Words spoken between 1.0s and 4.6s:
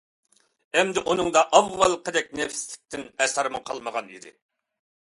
ئۇنىڭدا ئاۋۋالقىدەك نەپىسلىكتىن ئەسەرمۇ قالمىغانىدى.